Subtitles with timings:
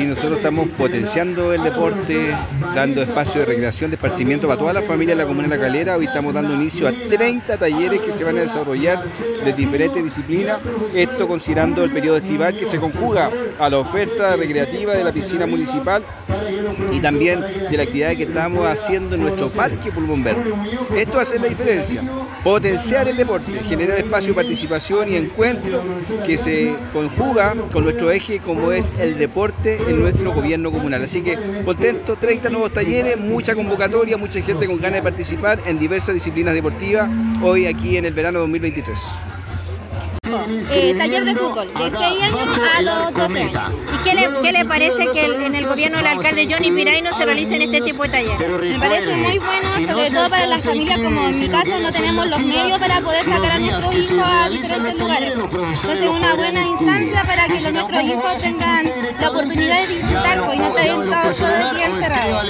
[0.00, 2.34] Sí, nosotros estamos potenciando el deporte,
[2.74, 5.60] dando espacio de recreación, de esparcimiento para toda la familia de la Comuna de La
[5.60, 5.96] Calera.
[5.98, 9.04] Hoy estamos dando inicio a 30 talleres que se van a desarrollar
[9.44, 10.58] de diferentes disciplinas.
[10.94, 15.44] Esto considerando el periodo estival que se conjuga a la oferta recreativa de la piscina
[15.44, 16.02] municipal
[16.92, 20.52] y también de la actividad que estamos haciendo en nuestro parque Pulmón Verde.
[20.96, 22.02] Esto hace la diferencia,
[22.42, 25.82] potenciar el deporte, generar espacio de participación y encuentro
[26.24, 31.02] que se conjuga con nuestro eje como es el deporte en nuestro gobierno comunal.
[31.04, 35.78] Así que contento, 30 nuevos talleres, mucha convocatoria, mucha gente con ganas de participar en
[35.78, 37.08] diversas disciplinas deportivas
[37.42, 38.98] hoy aquí en el verano 2023.
[40.70, 43.72] Eh, taller de fútbol, de 6 años a los 12 años.
[43.92, 47.16] ¿Y qué le, qué le parece que el- en el gobierno del alcalde Johnny Piraino
[47.16, 48.38] se realicen este tipo de talleres?
[48.38, 52.26] Me parece muy bueno, sobre todo para las familias como en mi caso no tenemos
[52.30, 55.32] los medios para poder sacar a nuestros hijos a diferentes lugares.
[55.34, 58.86] Entonces es una buena instancia para que los- nuestros hijos tengan
[60.60, 62.44] la oportunidad de disfrutar pues,